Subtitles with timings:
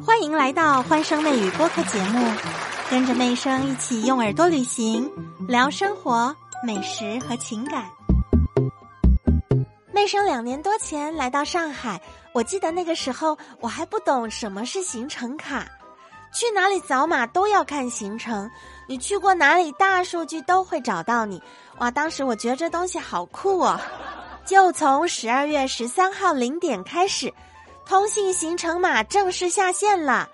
[0.00, 2.34] 欢迎来到欢声妹语播客节目，
[2.90, 5.08] 跟着妹声一起用耳朵旅行，
[5.46, 6.34] 聊生活、
[6.64, 7.84] 美食和情感。
[9.92, 12.00] 妹生两年多前来到上海，
[12.32, 15.66] 我记得那个时候我还不懂什么是行程卡，
[16.32, 18.50] 去哪里扫码都要看行程，
[18.88, 21.40] 你去过哪里，大数据都会找到你。
[21.78, 23.78] 哇，当时我觉得这东西好酷哦！
[24.46, 27.32] 就从十二月十三号零点开始。
[27.86, 30.28] 通信行程码正式下线了，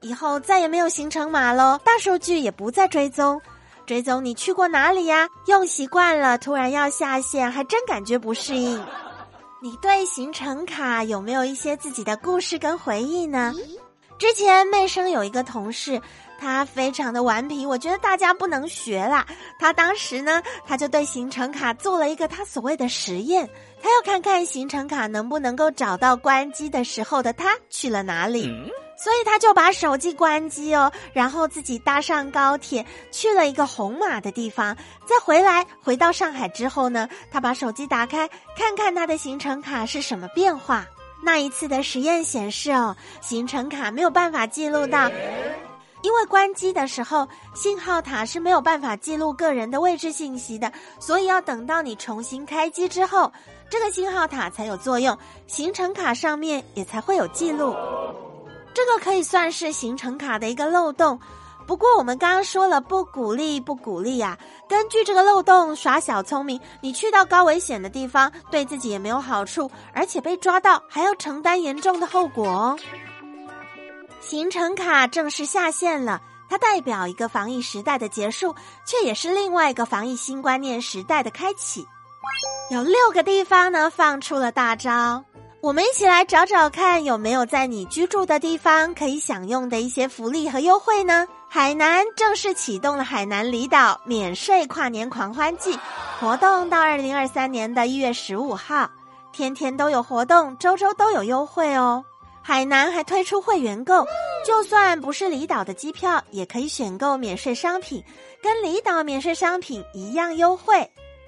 [0.00, 3.40] 以后再也没有行程码喽，大数据也不再追踪，
[3.86, 5.28] 追踪你去过哪里呀？
[5.46, 8.82] 用习惯了，突然要下线，还真感觉不适应。
[9.62, 13.54] 你对行程卡有没有一些自己的故事跟回忆呢？
[14.18, 16.00] 之前妹生有一个同事，
[16.44, 19.26] 他非常的顽皮，我觉得大家不能学啦。
[19.58, 23.48] 他当时呢，他就对行程卡做了一个他所谓的实验。
[23.82, 28.42] 他要看看行程卡能不能够找到关机的时候的他去了哪里，
[28.98, 40.84] 所以他就把手机关机哦，然后自己搭上高铁去了一个红马的地方，再回来回到上海之后呢，他把手机打开看看他的行程卡是什么变化。
[41.22, 45.10] 那一次的实验显示哦，行程卡没有办法记录到，
[46.04, 53.32] 因为关机的时候信号塔是没有办法记录个人的位置信息的，所以要等到你重新开机之后。
[53.70, 57.74] 这个信号塔才有作用，行程卡上面也才会有记录。
[58.74, 61.18] 这个可以算是行程卡的一个漏洞。
[61.66, 64.38] 不过我们刚刚说了不鼓励，不鼓励呀。
[64.68, 72.78] 根据这个漏洞耍小聪明，你去到高危险的地方，对自己也没有好处，而且被抓到还要承担严重的后果哦。
[74.26, 78.54] 行程卡正式下线了，它代表一个防疫时代的结束，
[78.86, 81.86] 却也是另外一个防疫新观念时代的开启。
[82.70, 85.22] 有六个地方呢放出了大招，
[85.60, 91.28] 我们一起来找找看有没有在你居住的地方可以享用的一些福利和优惠呢？
[91.46, 95.78] 海南正式启动了海南离岛免税跨年狂欢季
[96.18, 98.90] 活动，到二零二三年的一月十五号，
[99.32, 102.02] 天天都有活动，周周都有优惠哦。
[102.46, 104.06] 海南还推出会员购，
[104.46, 108.04] 就算不是离岛的机票，也可以选购免税商品，
[108.42, 110.86] 跟离岛免税商品一样优惠。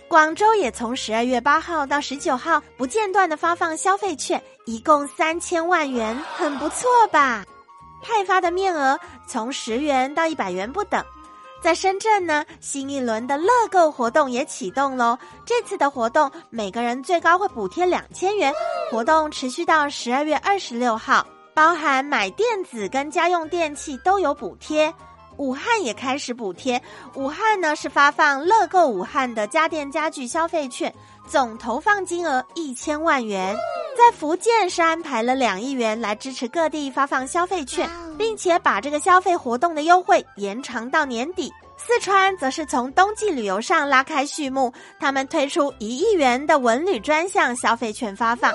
[0.08, 7.46] 广州也从十二月八号到十九号不间断的发放消费券，一共三千万元，很不错吧？
[8.02, 11.02] 派发的面额从十元到一百元不等。
[11.66, 15.18] 在深圳呢，新一轮的乐购活动也启动喽。
[15.44, 18.54] 这次的活动，每个人最高会补贴两千元，
[18.88, 24.94] 活动持续到十二月二十六号，包含买电子跟家用电器都有补贴。
[25.38, 26.80] 武汉也开始补贴，
[27.14, 30.94] 武汉呢是发放乐购武汉的家电家具消费券，
[31.26, 33.56] 总投放金额一千万元。
[33.98, 41.52] 在福建是安排了两亿元来支持各地发放消费券，并且把这个消费活动的优惠延长到年底。
[41.76, 48.50] 四川则是从冬季旅游上拉开序幕，他们推出一亿元的文旅专项消费券发放。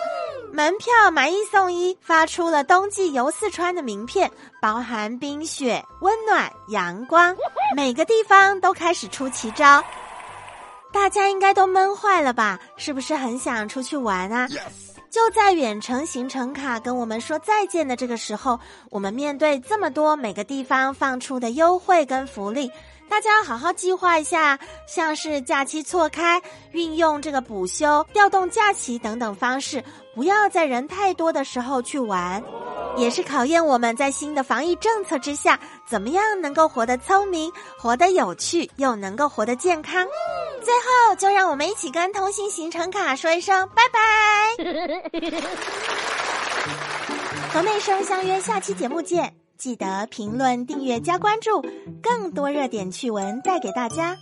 [0.51, 4.29] 门票买一送一，发出了冬季游四川的名片，
[4.61, 7.33] 包含冰雪、温暖、阳光，
[7.75, 9.81] 每个地方都开始出奇招。
[10.91, 12.59] 大家应该都闷坏了吧？
[12.75, 14.47] 是不是很想出去玩啊？
[15.11, 18.57] 就在远程行程卡跟我们说再见的这个时候，
[18.89, 22.72] 我们面对这么多每个地方放出的优惠跟福利。
[23.09, 24.57] 大家好好计划一下，
[24.88, 26.41] 像是假期错开、
[26.72, 29.83] 运用这个补休、调动假期等等方式，
[30.16, 32.41] 不要在人太多的时候去玩，
[32.97, 40.06] 也是考验我们在新的防疫政策之下，怎么样能够活得聪明、活得有趣，又能够活得健康。
[40.63, 44.00] 最后，就让我们一起跟通信行程卡说一声拜拜，
[47.52, 49.34] 和妹生相约下期节目见。
[49.58, 51.63] 记得评论、订阅、加关注，
[52.02, 54.18] 更多热点趣闻带给大家。